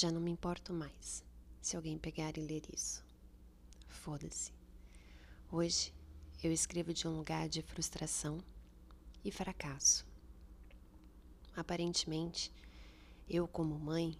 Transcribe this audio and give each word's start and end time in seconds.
Já 0.00 0.12
não 0.12 0.20
me 0.20 0.30
importo 0.30 0.72
mais 0.72 1.24
se 1.60 1.74
alguém 1.74 1.98
pegar 1.98 2.38
e 2.38 2.40
ler 2.40 2.62
isso. 2.72 3.04
Foda-se. 3.88 4.52
Hoje 5.50 5.92
eu 6.40 6.52
escrevo 6.52 6.94
de 6.94 7.08
um 7.08 7.16
lugar 7.16 7.48
de 7.48 7.62
frustração 7.62 8.38
e 9.24 9.32
fracasso. 9.32 10.06
Aparentemente, 11.56 12.52
eu, 13.28 13.48
como 13.48 13.76
mãe, 13.76 14.16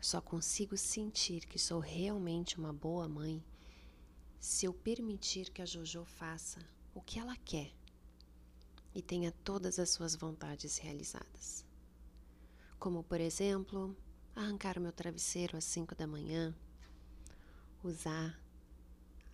só 0.00 0.20
consigo 0.20 0.76
sentir 0.76 1.46
que 1.46 1.58
sou 1.58 1.80
realmente 1.80 2.56
uma 2.56 2.72
boa 2.72 3.08
mãe 3.08 3.44
se 4.38 4.66
eu 4.66 4.72
permitir 4.72 5.50
que 5.50 5.60
a 5.60 5.66
JoJo 5.66 6.04
faça 6.04 6.60
o 6.94 7.00
que 7.00 7.18
ela 7.18 7.36
quer 7.38 7.72
e 8.94 9.02
tenha 9.02 9.32
todas 9.32 9.80
as 9.80 9.90
suas 9.90 10.14
vontades 10.14 10.78
realizadas. 10.78 11.64
Como, 12.78 13.02
por 13.02 13.20
exemplo, 13.20 13.96
arrancar 14.34 14.78
o 14.78 14.80
meu 14.80 14.92
travesseiro 14.92 15.56
às 15.56 15.64
5 15.64 15.94
da 15.94 16.06
manhã, 16.06 16.54
usar 17.82 18.38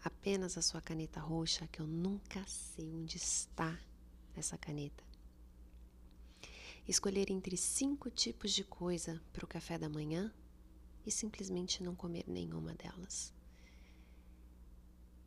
apenas 0.02 0.56
a 0.56 0.62
sua 0.62 0.80
caneta 0.80 1.20
roxa, 1.20 1.66
que 1.68 1.80
eu 1.80 1.86
nunca 1.86 2.44
sei 2.46 2.92
onde 2.92 3.16
está 3.16 3.78
essa 4.36 4.56
caneta. 4.56 5.04
Escolher 6.86 7.30
entre 7.30 7.56
cinco 7.56 8.10
tipos 8.10 8.52
de 8.52 8.64
coisa 8.64 9.20
para 9.32 9.44
o 9.44 9.48
café 9.48 9.76
da 9.76 9.88
manhã 9.88 10.32
e 11.04 11.10
simplesmente 11.10 11.82
não 11.82 11.94
comer 11.94 12.24
nenhuma 12.26 12.72
delas. 12.74 13.32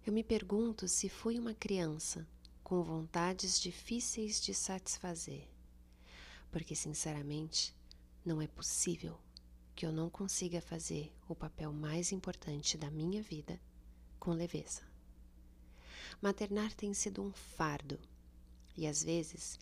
Eu 0.05 0.11
me 0.11 0.23
pergunto 0.23 0.87
se 0.87 1.07
fui 1.07 1.37
uma 1.37 1.53
criança 1.53 2.27
com 2.63 2.81
vontades 2.81 3.59
difíceis 3.59 4.41
de 4.41 4.53
satisfazer, 4.53 5.47
porque 6.49 6.73
sinceramente 6.75 7.75
não 8.25 8.41
é 8.41 8.47
possível 8.47 9.19
que 9.75 9.85
eu 9.85 9.91
não 9.91 10.09
consiga 10.09 10.61
fazer 10.61 11.13
o 11.27 11.35
papel 11.35 11.71
mais 11.71 12.11
importante 12.11 12.77
da 12.77 12.89
minha 12.89 13.21
vida 13.21 13.59
com 14.19 14.31
leveza. 14.31 14.81
Maternar 16.21 16.73
tem 16.73 16.93
sido 16.93 17.23
um 17.23 17.31
fardo 17.31 17.99
e 18.77 18.85
às 18.85 19.03
vezes 19.03 19.59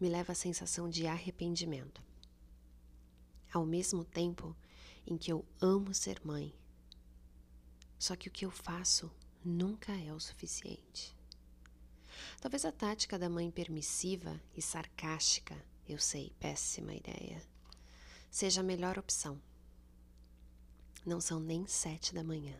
me 0.00 0.08
leva 0.08 0.32
à 0.32 0.34
sensação 0.34 0.88
de 0.88 1.06
arrependimento. 1.06 2.02
Ao 3.52 3.64
mesmo 3.64 4.04
tempo 4.04 4.54
em 5.06 5.16
que 5.16 5.32
eu 5.32 5.44
amo 5.60 5.94
ser 5.94 6.20
mãe, 6.24 6.54
só 7.98 8.14
que 8.14 8.28
o 8.28 8.30
que 8.30 8.44
eu 8.44 8.50
faço 8.50 9.10
nunca 9.44 9.92
é 9.92 10.12
o 10.12 10.20
suficiente. 10.20 11.16
Talvez 12.40 12.64
a 12.64 12.72
tática 12.72 13.18
da 13.18 13.28
mãe 13.28 13.50
permissiva 13.50 14.40
e 14.54 14.62
sarcástica, 14.62 15.56
eu 15.88 15.98
sei, 15.98 16.32
péssima 16.38 16.94
ideia, 16.94 17.42
seja 18.36 18.60
a 18.60 18.62
melhor 18.62 18.98
opção. 18.98 19.40
Não 21.06 21.22
são 21.22 21.40
nem 21.40 21.66
sete 21.66 22.12
da 22.12 22.22
manhã. 22.22 22.54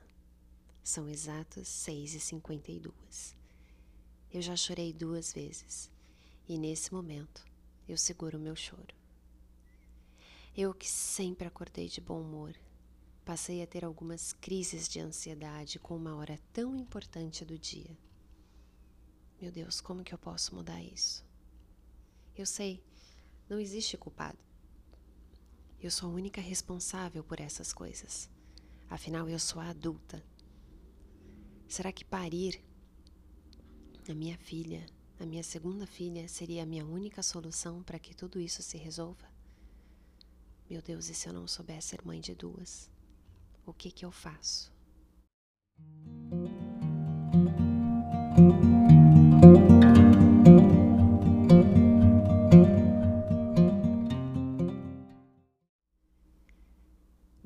São 0.83 1.07
exatas 1.07 1.69
seis 1.69 2.15
e 2.15 2.19
cinquenta 2.19 2.73
e 2.73 2.81
duas. 2.81 3.37
Eu 4.33 4.41
já 4.41 4.57
chorei 4.57 4.95
duas 4.95 5.35
vezes 5.35 5.91
e 6.49 6.57
nesse 6.57 6.95
momento 6.95 7.45
eu 7.87 7.99
seguro 7.99 8.39
o 8.39 8.41
meu 8.41 8.57
choro. 8.57 8.95
Eu 10.57 10.73
que 10.73 10.89
sempre 10.89 11.47
acordei 11.47 11.91
de 11.91 12.01
bom 12.01 12.23
humor, 12.23 12.57
passei 13.23 13.63
a 13.63 13.67
ter 13.67 13.85
algumas 13.85 14.33
crises 14.33 14.89
de 14.89 14.99
ansiedade 14.99 15.79
com 15.79 15.95
uma 15.95 16.17
hora 16.17 16.41
tão 16.55 16.75
importante 16.75 17.45
do 17.45 17.59
dia. 17.59 17.95
Meu 19.39 19.53
Deus, 19.53 19.83
como 19.83 20.03
que 20.03 20.15
eu 20.15 20.19
posso 20.19 20.55
mudar 20.55 20.83
isso? 20.83 21.23
Eu 22.35 22.47
sei, 22.47 22.83
não 23.47 23.61
existe 23.61 23.99
culpado. 23.99 24.39
Eu 25.81 25.91
sou 25.91 26.11
a 26.11 26.13
única 26.13 26.41
responsável 26.41 27.23
por 27.23 27.39
essas 27.39 27.73
coisas. 27.73 28.31
Afinal, 28.89 29.29
eu 29.29 29.39
sou 29.39 29.61
a 29.61 29.69
adulta. 29.69 30.25
Será 31.69 31.93
que 31.93 32.05
parir 32.05 32.63
a 34.09 34.15
minha 34.15 34.39
filha, 34.39 34.87
a 35.21 35.27
minha 35.27 35.43
segunda 35.43 35.87
filha, 35.87 36.29
seria 36.29 36.63
a 36.63 36.67
minha 36.67 36.85
única 36.85 37.23
solução 37.23 37.83
para 37.83 37.99
que 37.99 38.15
tudo 38.15 38.41
isso 38.41 38.63
se 38.63 38.79
resolva? 38.79 39.29
Meu 40.69 40.81
Deus, 40.81 41.09
e 41.09 41.15
se 41.15 41.29
eu 41.29 41.33
não 41.33 41.47
souber 41.47 41.83
ser 41.83 42.05
mãe 42.05 42.21
de 42.21 42.35
duas? 42.35 42.91
O 43.65 43.73
que 43.73 43.91
que 43.91 44.05
eu 44.05 44.11
faço? 44.11 44.73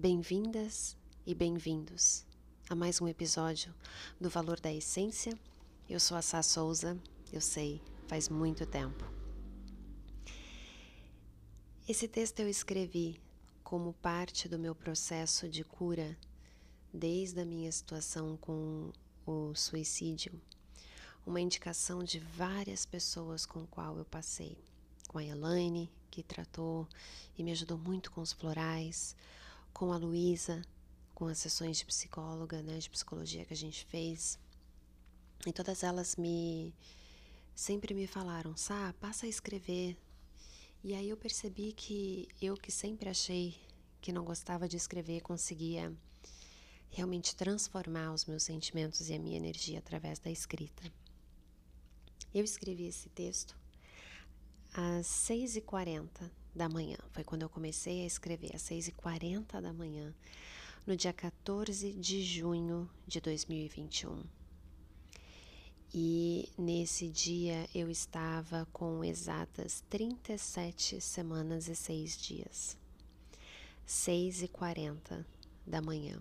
Bem-vindas 0.00 0.96
e 1.26 1.34
bem-vindos 1.34 2.24
a 2.70 2.74
mais 2.74 3.02
um 3.02 3.06
episódio 3.06 3.74
do 4.18 4.30
Valor 4.30 4.58
da 4.58 4.72
Essência. 4.72 5.38
Eu 5.90 6.00
sou 6.00 6.16
a 6.16 6.22
Sá 6.22 6.42
Souza, 6.42 6.98
eu 7.30 7.38
sei, 7.42 7.82
faz 8.08 8.26
muito 8.26 8.64
tempo. 8.64 9.04
Esse 11.86 12.08
texto 12.08 12.40
eu 12.40 12.48
escrevi 12.48 13.20
como 13.62 13.92
parte 13.92 14.48
do 14.48 14.58
meu 14.58 14.74
processo 14.74 15.46
de 15.46 15.62
cura 15.64 16.16
desde 16.90 17.38
a 17.38 17.44
minha 17.44 17.70
situação 17.70 18.38
com 18.38 18.90
o 19.26 19.54
suicídio, 19.54 20.32
uma 21.26 21.42
indicação 21.42 22.02
de 22.02 22.20
várias 22.20 22.86
pessoas 22.86 23.44
com 23.44 23.66
qual 23.66 23.98
eu 23.98 24.06
passei, 24.06 24.56
com 25.08 25.18
a 25.18 25.24
Elaine, 25.24 25.92
que 26.10 26.22
tratou 26.22 26.88
e 27.36 27.44
me 27.44 27.52
ajudou 27.52 27.76
muito 27.76 28.10
com 28.10 28.22
os 28.22 28.32
florais, 28.32 29.14
com 29.72 29.92
a 29.92 29.96
Luísa, 29.96 30.62
com 31.14 31.26
as 31.26 31.38
sessões 31.38 31.78
de 31.78 31.84
psicóloga, 31.84 32.62
né, 32.62 32.78
de 32.78 32.88
psicologia 32.88 33.44
que 33.44 33.52
a 33.52 33.56
gente 33.56 33.84
fez. 33.86 34.38
E 35.46 35.52
todas 35.52 35.82
elas 35.82 36.16
me 36.16 36.74
sempre 37.54 37.92
me 37.94 38.06
falaram, 38.06 38.56
Sá, 38.56 38.94
passa 39.00 39.26
a 39.26 39.28
escrever. 39.28 39.96
E 40.82 40.94
aí 40.94 41.10
eu 41.10 41.16
percebi 41.16 41.72
que 41.72 42.28
eu 42.40 42.56
que 42.56 42.72
sempre 42.72 43.08
achei 43.08 43.54
que 44.00 44.12
não 44.12 44.24
gostava 44.24 44.66
de 44.66 44.76
escrever 44.76 45.20
conseguia 45.20 45.94
realmente 46.90 47.36
transformar 47.36 48.12
os 48.12 48.24
meus 48.24 48.42
sentimentos 48.42 49.08
e 49.08 49.14
a 49.14 49.18
minha 49.18 49.36
energia 49.36 49.78
através 49.78 50.18
da 50.18 50.30
escrita. 50.30 50.90
Eu 52.32 52.44
escrevi 52.44 52.86
esse 52.86 53.08
texto 53.10 53.56
às 54.72 55.06
6h40 55.06 56.30
da 56.54 56.68
manhã. 56.68 56.96
Foi 57.12 57.24
quando 57.24 57.42
eu 57.42 57.48
comecei 57.48 58.02
a 58.02 58.06
escrever, 58.06 58.54
às 58.54 58.62
6h40 58.62 59.60
da 59.60 59.72
manhã 59.72 60.14
no 60.86 60.96
dia 60.96 61.12
14 61.12 61.92
de 61.92 62.22
junho 62.22 62.88
de 63.06 63.20
2021. 63.20 64.24
E 65.92 66.48
nesse 66.56 67.08
dia 67.08 67.68
eu 67.74 67.90
estava 67.90 68.66
com 68.72 69.04
exatas 69.04 69.82
37 69.90 71.00
semanas 71.00 71.68
e 71.68 71.74
6 71.74 72.16
dias. 72.16 72.78
6 73.84 74.42
e 74.42 74.48
40 74.48 75.26
da 75.66 75.82
manhã. 75.82 76.20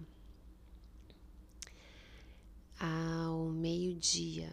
Ao 2.80 3.50
meio-dia 3.50 4.52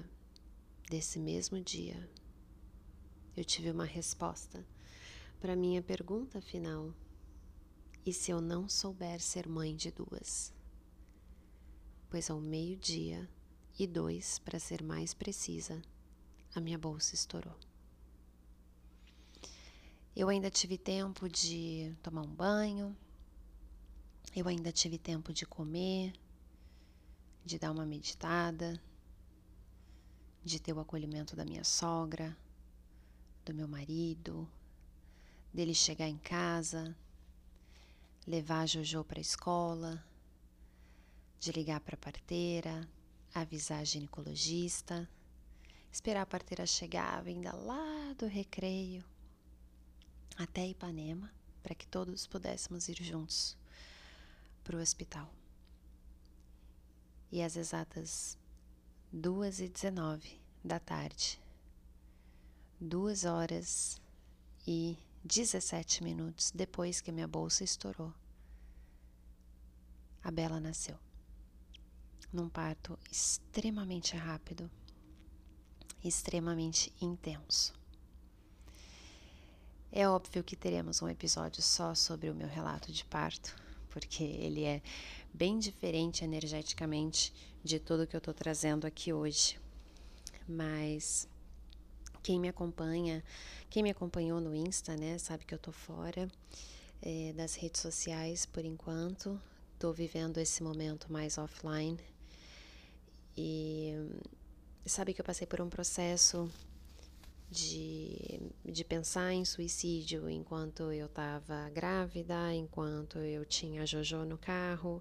desse 0.91 1.19
mesmo 1.19 1.61
dia, 1.61 2.11
eu 3.37 3.45
tive 3.45 3.71
uma 3.71 3.85
resposta 3.85 4.65
para 5.47 5.55
minha 5.55 5.81
pergunta 5.81 6.41
final 6.41 6.93
e 8.05 8.13
se 8.13 8.33
eu 8.33 8.41
não 8.41 8.69
souber 8.69 9.21
ser 9.21 9.49
mãe 9.49 9.77
de 9.77 9.93
duas? 9.93 10.53
Pois 12.11 12.29
ao 12.29 12.41
meio-dia 12.41 13.31
e 13.79 13.87
dois, 13.87 14.41
para 14.41 14.59
ser 14.59 14.83
mais 14.83 15.15
precisa, 15.15 15.81
a 16.53 16.61
minha 16.61 16.77
bolsa 16.77 17.15
estourou. 17.15 17.55
Eu 20.17 20.29
ainda 20.29 20.51
tive 20.51 20.77
tempo 20.77 21.29
de 21.29 21.95
tomar 22.03 22.23
um 22.23 22.35
banho, 22.35 22.97
eu 24.35 24.49
ainda 24.49 24.73
tive 24.73 24.99
tempo 24.99 25.33
de 25.33 25.47
comer, 25.47 26.13
de 27.45 27.57
dar 27.57 27.71
uma 27.71 27.87
meditada, 27.87 28.83
de 30.43 30.61
ter 30.61 30.73
o 30.73 30.81
acolhimento 30.81 31.37
da 31.37 31.45
minha 31.45 31.63
sogra, 31.63 32.37
do 33.45 33.55
meu 33.55 33.69
marido, 33.69 34.51
dele 35.57 35.73
chegar 35.73 36.07
em 36.07 36.19
casa, 36.19 36.95
levar 38.27 38.61
a 38.61 38.67
Jojo 38.67 39.03
para 39.03 39.19
a 39.19 39.23
escola, 39.23 40.05
de 41.41 41.51
ligar 41.51 41.81
para 41.81 41.95
a 41.95 41.99
parteira, 41.99 42.87
avisar 43.35 43.81
a 43.81 43.85
ginecologista, 43.85 45.09
esperar 45.91 46.21
a 46.21 46.27
parteira 46.27 46.67
chegar 46.67 47.23
vinda 47.23 47.57
lá 47.57 48.13
do 48.19 48.27
recreio 48.27 49.03
até 50.37 50.67
Ipanema 50.67 51.33
para 51.63 51.75
que 51.75 51.87
todos 51.87 52.27
pudéssemos 52.27 52.87
ir 52.91 53.03
juntos 53.03 53.57
para 54.63 54.77
o 54.77 54.81
hospital. 54.81 55.33
E 57.33 57.43
às 57.43 57.57
exatas 57.57 58.37
duas 59.11 59.59
e 59.61 59.71
dezenove 59.71 60.39
da 60.63 60.79
tarde, 60.79 61.41
duas 62.79 63.25
horas 63.25 63.99
e 64.67 64.99
17 65.27 66.05
minutos 66.05 66.53
depois 66.55 67.01
que 67.01 67.11
minha 67.11 67.27
bolsa 67.27 67.65
estourou, 67.65 68.15
a 70.23 70.31
Bela 70.31 70.61
nasceu. 70.61 70.97
Num 72.33 72.49
parto 72.49 72.97
extremamente 73.11 74.17
rápido, 74.17 74.71
extremamente 76.05 76.93
intenso. 77.01 77.75
É 79.91 80.09
óbvio 80.09 80.45
que 80.45 80.55
teremos 80.55 81.03
um 81.03 81.09
episódio 81.09 81.61
só 81.61 81.93
sobre 81.95 82.31
o 82.31 82.35
meu 82.35 82.47
relato 82.47 82.93
de 82.93 83.05
parto, 83.05 83.57
porque 83.91 84.23
ele 84.23 84.63
é 84.63 84.81
bem 85.35 85.59
diferente 85.59 86.23
energeticamente 86.23 87.33
de 87.65 87.81
tudo 87.81 88.07
que 88.07 88.15
eu 88.15 88.21
tô 88.21 88.33
trazendo 88.33 88.87
aqui 88.87 89.13
hoje. 89.13 89.59
Mas 90.47 91.29
quem 92.27 92.41
me 92.41 92.49
acompanha, 92.49 93.23
quem 93.71 93.85
me 93.85 93.91
acompanhou 93.91 94.41
no 94.41 94.53
Insta, 94.53 94.97
né, 94.97 95.17
sabe 95.17 95.45
que 95.45 95.55
eu 95.55 95.59
tô 95.61 95.71
fora 95.71 96.27
é, 97.01 97.33
das 97.35 97.55
redes 97.55 97.81
sociais 97.81 98.45
por 98.45 98.65
enquanto. 98.65 99.41
Tô 99.79 99.93
vivendo 99.93 100.39
esse 100.39 100.61
momento 100.61 101.13
mais 101.13 101.39
offline. 101.39 101.97
E 103.37 103.95
sabe 104.85 105.15
que 105.15 105.21
eu 105.21 105.25
passei 105.25 105.47
por 105.47 105.61
um 105.61 105.69
processo 105.69 106.51
de, 107.49 108.41
de 108.65 108.83
pensar 108.83 109.33
em 109.33 109.45
suicídio 109.45 110.29
enquanto 110.29 110.91
eu 110.91 111.07
estava 111.07 111.71
grávida, 111.71 112.53
enquanto 112.53 113.19
eu 113.19 113.45
tinha 113.45 113.87
Jojo 113.87 114.25
no 114.25 114.37
carro. 114.37 115.01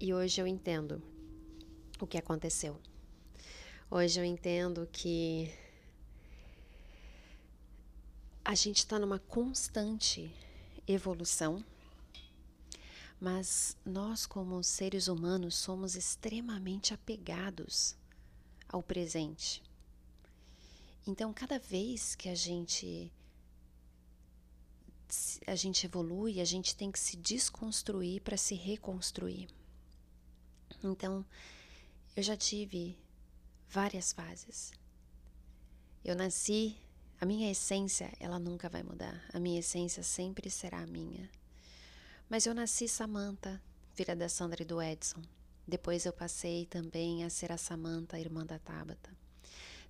E 0.00 0.14
hoje 0.14 0.40
eu 0.40 0.46
entendo 0.46 1.02
o 2.00 2.06
que 2.06 2.16
aconteceu. 2.16 2.80
Hoje 3.90 4.18
eu 4.18 4.24
entendo 4.24 4.88
que 4.90 5.52
a 8.44 8.54
gente 8.54 8.78
está 8.78 8.98
numa 8.98 9.18
constante 9.18 10.30
evolução, 10.86 11.64
mas 13.18 13.76
nós, 13.86 14.26
como 14.26 14.62
seres 14.62 15.08
humanos, 15.08 15.54
somos 15.54 15.96
extremamente 15.96 16.92
apegados 16.92 17.96
ao 18.68 18.82
presente. 18.82 19.62
Então, 21.06 21.32
cada 21.32 21.58
vez 21.58 22.14
que 22.14 22.28
a 22.28 22.34
gente 22.34 23.10
a 25.46 25.54
gente 25.54 25.86
evolui, 25.86 26.40
a 26.40 26.44
gente 26.44 26.74
tem 26.74 26.90
que 26.90 26.98
se 26.98 27.16
desconstruir 27.16 28.20
para 28.22 28.36
se 28.36 28.54
reconstruir. 28.54 29.48
Então, 30.82 31.24
eu 32.16 32.22
já 32.22 32.36
tive 32.36 32.98
várias 33.68 34.12
fases. 34.12 34.72
Eu 36.04 36.16
nasci, 36.16 36.76
a 37.24 37.26
minha 37.26 37.50
essência, 37.50 38.12
ela 38.20 38.38
nunca 38.38 38.68
vai 38.68 38.82
mudar. 38.82 39.18
A 39.32 39.40
minha 39.40 39.58
essência 39.58 40.02
sempre 40.02 40.50
será 40.50 40.80
a 40.82 40.86
minha. 40.86 41.30
Mas 42.28 42.44
eu 42.44 42.52
nasci 42.52 42.86
Samantha, 42.86 43.62
filha 43.94 44.14
da 44.14 44.28
Sandra 44.28 44.60
e 44.60 44.66
do 44.66 44.82
Edson. 44.82 45.22
Depois 45.66 46.04
eu 46.04 46.12
passei 46.12 46.66
também 46.66 47.24
a 47.24 47.30
ser 47.30 47.50
a 47.50 47.56
Samantha, 47.56 48.20
irmã 48.20 48.44
da 48.44 48.58
Tabata. 48.58 49.08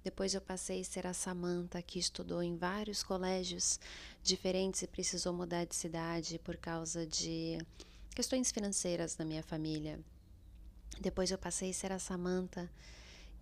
Depois 0.05 0.33
eu 0.33 0.41
passei 0.41 0.81
a 0.81 0.85
ser 0.85 1.09
a 1.09 1.13
Samantha, 1.13 1.83
que 1.83 1.99
estudou 1.99 2.41
em 2.41 2.57
vários 2.57 3.03
colégios 3.03 3.81
diferentes 4.23 4.83
e 4.83 4.87
precisou 4.87 5.33
mudar 5.33 5.65
de 5.65 5.75
cidade 5.75 6.39
por 6.39 6.57
causa 6.57 7.05
de 7.05 7.59
questões 8.15 8.53
financeiras 8.53 9.17
na 9.17 9.25
minha 9.25 9.43
família. 9.43 9.99
Depois 11.01 11.33
eu 11.33 11.39
passei 11.39 11.71
a 11.71 11.75
ser 11.75 11.91
a 11.91 11.99
Samantha, 11.99 12.71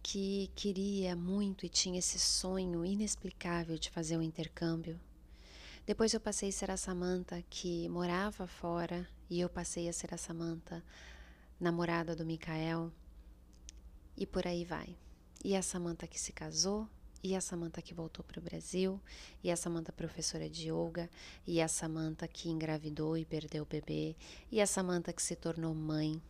que 0.02 0.50
queria 0.56 1.14
muito 1.14 1.64
e 1.64 1.68
tinha 1.68 1.98
esse 1.98 2.18
sonho 2.18 2.84
inexplicável 2.84 3.78
de 3.78 3.90
fazer 3.90 4.16
um 4.16 4.22
intercâmbio. 4.22 4.98
Depois 5.86 6.12
eu 6.12 6.20
passei 6.20 6.48
a 6.48 6.52
ser 6.52 6.70
a 6.70 6.76
Samantha 6.76 7.42
que 7.48 7.88
morava 7.88 8.46
fora 8.46 9.08
e 9.30 9.40
eu 9.40 9.48
passei 9.48 9.88
a 9.88 9.92
ser 9.92 10.12
a 10.12 10.18
Samantha, 10.18 10.82
namorada 11.58 12.14
do 12.14 12.24
Mikael. 12.24 12.92
E 14.16 14.26
por 14.26 14.46
aí 14.46 14.64
vai. 14.64 14.96
E 15.44 15.56
a 15.56 15.62
Samantha 15.62 16.06
que 16.06 16.20
se 16.20 16.32
casou, 16.32 16.88
e 17.22 17.34
a 17.36 17.40
Samantha 17.40 17.80
que 17.80 17.94
voltou 17.94 18.24
para 18.24 18.38
o 18.38 18.42
Brasil, 18.42 19.00
e 19.42 19.50
a 19.50 19.56
Samantha 19.56 19.92
professora 19.92 20.48
de 20.50 20.70
yoga, 20.70 21.08
e 21.46 21.60
a 21.60 21.68
Samantha 21.68 22.28
que 22.28 22.48
engravidou 22.48 23.16
e 23.16 23.24
perdeu 23.24 23.62
o 23.62 23.66
bebê, 23.66 24.16
e 24.50 24.60
a 24.60 24.66
Samantha 24.66 25.12
que 25.12 25.22
se 25.22 25.36
tornou 25.36 25.74
mãe, 25.74 26.20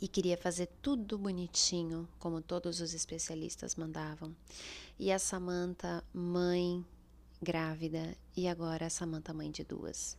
e 0.00 0.08
queria 0.08 0.36
fazer 0.36 0.66
tudo 0.80 1.18
bonitinho, 1.18 2.08
como 2.18 2.40
todos 2.40 2.80
os 2.80 2.94
especialistas 2.94 3.74
mandavam. 3.74 4.34
E 4.98 5.12
a 5.12 5.18
Samantha, 5.18 6.02
mãe 6.12 6.84
grávida, 7.42 8.16
e 8.36 8.48
agora 8.48 8.86
a 8.86 8.90
Samantha, 8.90 9.34
mãe 9.34 9.50
de 9.50 9.62
duas. 9.62 10.16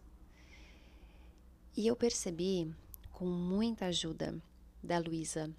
E 1.75 1.88
eu 1.88 1.95
percebi, 1.95 2.72
com 3.12 3.25
muita 3.25 3.86
ajuda 3.86 4.39
da 4.83 5.00
Luísa 5.00 5.50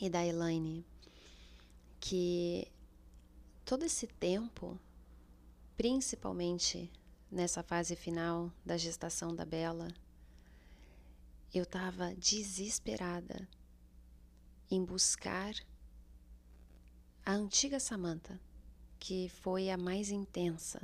e 0.00 0.10
da 0.10 0.24
Elaine, 0.24 0.84
que 1.98 2.66
todo 3.64 3.84
esse 3.84 4.06
tempo, 4.06 4.78
principalmente 5.76 6.90
nessa 7.30 7.62
fase 7.62 7.94
final 7.94 8.52
da 8.64 8.76
gestação 8.76 9.34
da 9.34 9.44
Bela, 9.44 9.88
eu 11.52 11.64
estava 11.64 12.14
desesperada 12.14 13.48
em 14.70 14.84
buscar 14.84 15.54
a 17.26 17.32
antiga 17.32 17.80
Samantha, 17.80 18.40
que 18.98 19.28
foi 19.42 19.68
a 19.68 19.76
mais 19.76 20.10
intensa, 20.10 20.80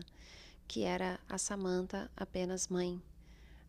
que 0.67 0.83
era 0.83 1.21
a 1.29 1.39
Samantha 1.39 2.11
apenas 2.17 2.67
mãe 2.67 3.01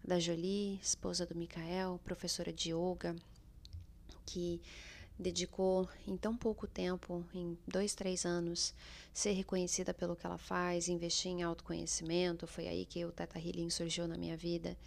da 0.04 0.20
Jolie, 0.20 0.80
esposa 0.82 1.26
do 1.26 1.36
Mikael, 1.36 2.00
professora 2.04 2.52
de 2.52 2.72
yoga, 2.74 3.16
que 4.26 4.60
dedicou 5.20 5.88
em 6.08 6.16
tão 6.18 6.36
pouco 6.36 6.66
tempo, 6.66 7.24
em 7.34 7.58
dois, 7.68 7.94
três 7.94 8.26
anos, 8.26 8.74
ser 9.14 9.32
reconhecida 9.32 9.94
pelo 9.94 10.16
que 10.16 10.26
ela 10.26 10.38
faz, 10.38 10.88
investir 10.88 11.32
em 11.32 11.44
autoconhecimento. 11.44 12.48
Foi 12.48 12.68
aí 12.68 12.86
que 12.86 13.06
o 13.06 13.12
Teta 13.12 13.40
Healing 13.40 13.70
surgiu 13.70 14.08
na 14.08 14.18
minha 14.18 14.38
vida. 14.38 14.78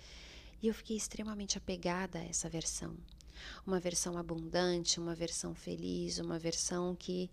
E 0.62 0.68
eu 0.68 0.74
fiquei 0.74 0.96
extremamente 0.96 1.56
apegada 1.56 2.18
a 2.18 2.24
essa 2.24 2.48
versão. 2.48 2.94
Uma 3.66 3.80
versão 3.80 4.18
abundante, 4.18 5.00
uma 5.00 5.14
versão 5.14 5.54
feliz, 5.54 6.18
uma 6.18 6.38
versão 6.38 6.94
que, 6.94 7.30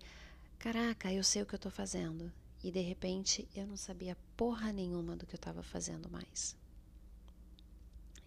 caraca, 0.58 1.12
eu 1.12 1.22
sei 1.22 1.42
o 1.42 1.46
que 1.46 1.54
eu 1.54 1.58
tô 1.58 1.70
fazendo. 1.70 2.32
E 2.64 2.70
de 2.72 2.80
repente 2.80 3.46
eu 3.54 3.66
não 3.66 3.76
sabia 3.76 4.16
porra 4.36 4.72
nenhuma 4.72 5.14
do 5.14 5.26
que 5.26 5.34
eu 5.34 5.38
estava 5.38 5.62
fazendo 5.62 6.10
mais. 6.10 6.56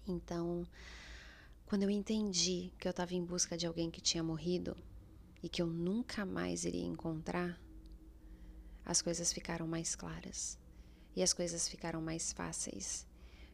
Então, 0.08 0.66
quando 1.66 1.84
eu 1.84 1.90
entendi 1.90 2.72
que 2.78 2.88
eu 2.88 2.92
estava 2.92 3.16
em 3.16 3.24
busca 3.24 3.58
de 3.58 3.66
alguém 3.66 3.90
que 3.90 4.02
tinha 4.02 4.24
morrido 4.24 4.78
e 5.42 5.50
que 5.50 5.62
eu 5.62 5.68
nunca 5.68 6.26
mais 6.26 6.64
iria 6.64 6.86
encontrar, 6.86 7.60
as 8.86 9.02
coisas 9.02 9.34
ficaram 9.34 9.68
mais 9.68 9.96
claras 9.96 10.60
e 11.16 11.24
as 11.24 11.34
coisas 11.34 11.68
ficaram 11.68 12.02
mais 12.02 12.32
fáceis 12.32 13.08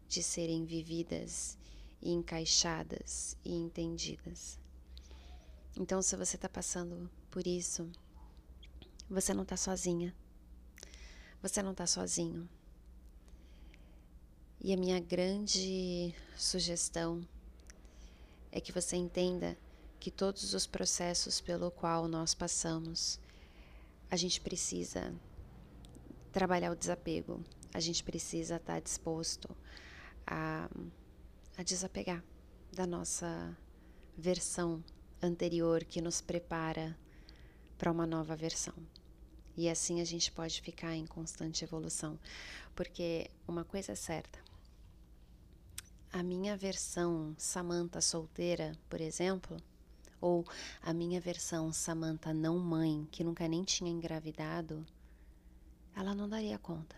de 0.07 0.23
serem 0.23 0.65
vividas 0.65 1.57
e 2.01 2.11
encaixadas 2.11 3.37
e 3.43 3.53
entendidas. 3.53 4.59
Então, 5.75 6.01
se 6.01 6.15
você 6.15 6.35
está 6.35 6.49
passando 6.49 7.09
por 7.29 7.45
isso, 7.45 7.89
você 9.09 9.33
não 9.33 9.43
está 9.43 9.55
sozinha. 9.55 10.15
Você 11.41 11.61
não 11.61 11.71
está 11.71 11.85
sozinho. 11.85 12.49
E 14.59 14.73
a 14.73 14.77
minha 14.77 14.99
grande 14.99 16.15
sugestão 16.35 17.21
é 18.51 18.59
que 18.59 18.71
você 18.71 18.95
entenda 18.95 19.57
que 19.99 20.09
todos 20.09 20.53
os 20.53 20.65
processos 20.65 21.39
pelo 21.39 21.69
qual 21.69 22.07
nós 22.07 22.33
passamos, 22.33 23.19
a 24.09 24.15
gente 24.15 24.41
precisa 24.41 25.13
trabalhar 26.31 26.71
o 26.71 26.75
desapego, 26.75 27.43
a 27.73 27.79
gente 27.79 28.03
precisa 28.03 28.55
estar 28.55 28.73
tá 28.73 28.79
disposto 28.79 29.55
a, 30.27 30.69
a 31.57 31.63
desapegar 31.63 32.23
da 32.71 32.85
nossa 32.85 33.57
versão 34.17 34.83
anterior 35.21 35.83
que 35.85 36.01
nos 36.01 36.21
prepara 36.21 36.97
para 37.77 37.91
uma 37.91 38.05
nova 38.05 38.35
versão. 38.35 38.73
E 39.55 39.69
assim 39.69 40.01
a 40.01 40.03
gente 40.03 40.31
pode 40.31 40.61
ficar 40.61 40.93
em 40.95 41.07
constante 41.07 41.63
evolução. 41.63 42.19
Porque 42.75 43.31
uma 43.47 43.63
coisa 43.63 43.93
é 43.93 43.95
certa: 43.95 44.39
a 46.11 46.21
minha 46.21 46.55
versão 46.55 47.33
Samantha 47.37 48.01
solteira, 48.01 48.73
por 48.87 49.01
exemplo, 49.01 49.57
ou 50.21 50.45
a 50.81 50.93
minha 50.93 51.19
versão 51.19 51.71
Samantha 51.71 52.33
não 52.33 52.59
mãe, 52.59 53.07
que 53.11 53.23
nunca 53.23 53.47
nem 53.47 53.63
tinha 53.63 53.89
engravidado, 53.89 54.85
ela 55.95 56.13
não 56.13 56.29
daria 56.29 56.59
conta 56.59 56.95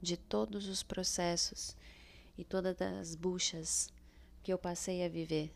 de 0.00 0.16
todos 0.16 0.66
os 0.66 0.82
processos 0.82 1.76
e 2.36 2.44
todas 2.44 2.80
as 2.80 3.14
buchas 3.14 3.92
que 4.42 4.52
eu 4.52 4.58
passei 4.58 5.04
a 5.04 5.08
viver 5.08 5.52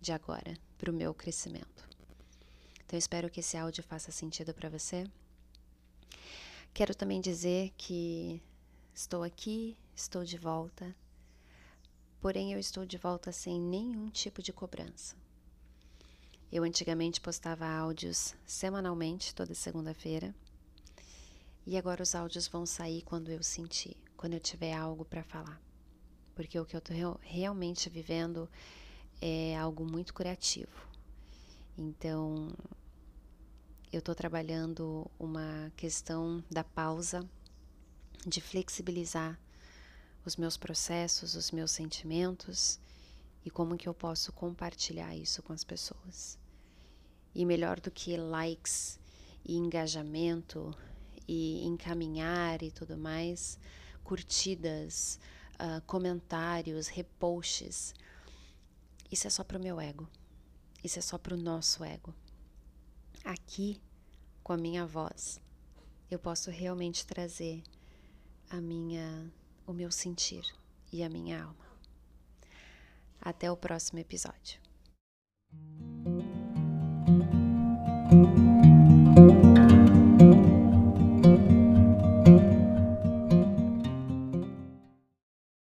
de 0.00 0.12
agora 0.12 0.56
para 0.78 0.90
o 0.90 0.94
meu 0.94 1.14
crescimento. 1.14 1.88
Então, 2.84 2.98
espero 2.98 3.30
que 3.30 3.40
esse 3.40 3.56
áudio 3.56 3.84
faça 3.84 4.10
sentido 4.10 4.52
para 4.52 4.68
você. 4.68 5.06
Quero 6.74 6.94
também 6.94 7.20
dizer 7.20 7.72
que 7.76 8.42
estou 8.94 9.22
aqui, 9.22 9.76
estou 9.94 10.24
de 10.24 10.36
volta 10.36 10.94
porém 12.20 12.52
eu 12.52 12.58
estou 12.58 12.84
de 12.84 12.98
volta 12.98 13.32
sem 13.32 13.58
nenhum 13.58 14.10
tipo 14.10 14.42
de 14.42 14.52
cobrança. 14.52 15.16
Eu 16.52 16.64
antigamente 16.64 17.20
postava 17.20 17.66
áudios 17.66 18.34
semanalmente, 18.44 19.34
toda 19.34 19.54
segunda-feira, 19.54 20.34
e 21.66 21.76
agora 21.76 22.02
os 22.02 22.14
áudios 22.14 22.46
vão 22.48 22.66
sair 22.66 23.02
quando 23.02 23.30
eu 23.30 23.42
sentir, 23.42 23.96
quando 24.20 24.34
eu 24.34 24.40
tiver 24.40 24.74
algo 24.74 25.02
para 25.02 25.24
falar. 25.24 25.58
Porque 26.34 26.60
o 26.60 26.66
que 26.66 26.76
eu 26.76 26.78
estou 26.78 27.18
realmente 27.22 27.88
vivendo 27.88 28.50
é 29.18 29.56
algo 29.56 29.82
muito 29.82 30.12
curativo. 30.12 30.86
Então, 31.78 32.52
eu 33.90 34.00
estou 34.00 34.14
trabalhando 34.14 35.10
uma 35.18 35.72
questão 35.74 36.44
da 36.50 36.62
pausa, 36.62 37.26
de 38.26 38.42
flexibilizar 38.42 39.40
os 40.22 40.36
meus 40.36 40.58
processos, 40.58 41.34
os 41.34 41.50
meus 41.50 41.70
sentimentos 41.70 42.78
e 43.42 43.50
como 43.50 43.78
que 43.78 43.88
eu 43.88 43.94
posso 43.94 44.34
compartilhar 44.34 45.16
isso 45.16 45.42
com 45.42 45.54
as 45.54 45.64
pessoas. 45.64 46.38
E 47.34 47.46
melhor 47.46 47.80
do 47.80 47.90
que 47.90 48.18
likes 48.18 49.00
e 49.42 49.56
engajamento 49.56 50.76
e 51.26 51.64
encaminhar 51.64 52.62
e 52.62 52.70
tudo 52.70 52.98
mais, 52.98 53.58
curtidas, 54.04 55.18
uh, 55.54 55.80
comentários, 55.86 56.88
reposts, 56.88 57.94
isso 59.10 59.26
é 59.26 59.30
só 59.30 59.42
para 59.42 59.58
o 59.58 59.60
meu 59.60 59.80
ego. 59.80 60.08
Isso 60.84 60.98
é 60.98 61.02
só 61.02 61.18
para 61.18 61.34
o 61.34 61.36
nosso 61.36 61.82
ego. 61.82 62.14
Aqui, 63.24 63.80
com 64.42 64.52
a 64.52 64.56
minha 64.56 64.86
voz, 64.86 65.40
eu 66.10 66.18
posso 66.18 66.50
realmente 66.50 67.06
trazer 67.06 67.62
a 68.48 68.60
minha, 68.60 69.30
o 69.66 69.72
meu 69.72 69.90
sentir 69.90 70.44
e 70.92 71.02
a 71.02 71.08
minha 71.08 71.42
alma. 71.42 71.66
Até 73.20 73.50
o 73.50 73.56
próximo 73.56 73.98
episódio. 73.98 74.60